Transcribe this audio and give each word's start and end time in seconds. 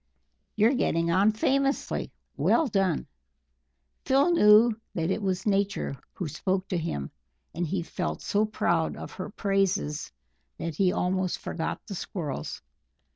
You're 0.55 0.73
getting 0.73 1.11
on 1.11 1.31
famously. 1.31 2.11
Well 2.35 2.65
done!" 2.65 3.05
Phil 4.03 4.31
knew 4.31 4.75
that 4.95 5.11
it 5.11 5.21
was 5.21 5.45
Nature 5.45 5.95
who 6.13 6.27
spoke 6.27 6.67
to 6.69 6.77
him, 6.79 7.11
and 7.53 7.67
he 7.67 7.83
felt 7.83 8.23
so 8.23 8.43
proud 8.45 8.97
of 8.97 9.11
her 9.11 9.29
praises 9.29 10.11
that 10.57 10.73
he 10.77 10.91
almost 10.91 11.37
forgot 11.37 11.85
the 11.85 11.93
Squirrels. 11.93 12.63